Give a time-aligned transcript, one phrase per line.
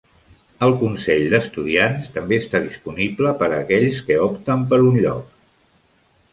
[0.67, 5.41] El Consell d'Estudiants també està disponible per a aquells que opten per un lloc.